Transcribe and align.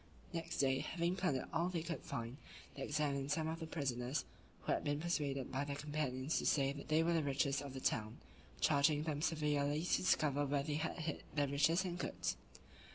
Next 0.33 0.57
day, 0.57 0.79
having 0.79 1.15
plundered 1.15 1.45
all 1.53 1.69
they 1.69 1.83
could 1.83 2.01
find, 2.01 2.37
they 2.73 2.81
examined 2.81 3.31
some 3.31 3.47
of 3.47 3.59
the 3.59 3.67
prisoners 3.67 4.25
(who 4.61 4.71
had 4.71 4.83
been 4.83 4.99
persuaded 4.99 5.51
by 5.51 5.63
their 5.63 5.75
companions 5.75 6.39
to 6.39 6.45
say 6.47 6.73
they 6.73 7.03
were 7.03 7.13
the 7.13 7.21
richest 7.21 7.61
of 7.61 7.75
the 7.75 7.79
town), 7.81 8.17
charging 8.59 9.03
them 9.03 9.21
severely 9.21 9.83
to 9.83 9.97
discover 9.97 10.43
where 10.47 10.63
they 10.63 10.73
had 10.73 10.97
hid 10.97 11.21
their 11.35 11.47
riches 11.47 11.85
and 11.85 11.99
goods. 11.99 12.35